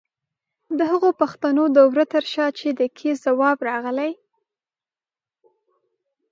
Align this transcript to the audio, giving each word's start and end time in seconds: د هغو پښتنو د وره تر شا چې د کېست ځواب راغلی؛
د 0.77 0.79
هغو 0.91 1.09
پښتنو 1.21 1.63
د 1.75 1.77
وره 1.91 2.05
تر 2.13 2.23
شا 2.33 2.47
چې 2.59 2.67
د 2.79 2.81
کېست 2.97 3.21
ځواب 3.27 3.57
راغلی؛ 3.69 4.13